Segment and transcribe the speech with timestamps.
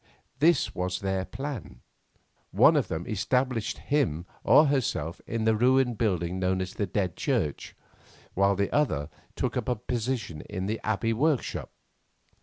[0.39, 1.81] This was their plan.
[2.49, 7.15] One of them established him or herself in the ruined building known as the Dead
[7.15, 7.75] Church,
[8.33, 11.69] while the other took up a position in the Abbey workshop.